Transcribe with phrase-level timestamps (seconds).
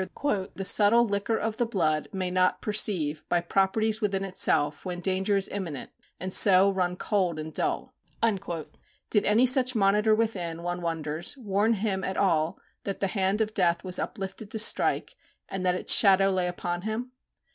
[0.01, 2.31] Writing many years before, he had asked whether the "subtle liquor of the blood" may
[2.31, 7.53] not "perceive, by properties within itself," when danger is imminent, and so "run cold and
[7.53, 7.93] dull"?
[9.11, 13.53] Did any such monitor within, one wonders, warn him at all that the hand of
[13.53, 15.13] death was uplifted to strike,
[15.47, 17.11] and that its shadow lay upon him?